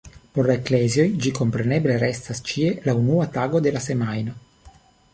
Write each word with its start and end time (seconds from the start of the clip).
Por 0.35 0.47
la 0.51 0.53
eklezioj 0.59 1.05
ĝi 1.25 1.33
kompreneble 1.41 1.99
restas 2.05 2.43
ĉie 2.51 2.75
la 2.89 2.99
unua 3.05 3.31
tago 3.39 3.65
de 3.67 3.79
la 3.81 3.87
semajno. 3.91 4.39